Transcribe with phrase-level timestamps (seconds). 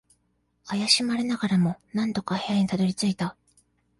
[0.65, 3.37] 怪しまれながらも、なんとか部屋にたどり着いた。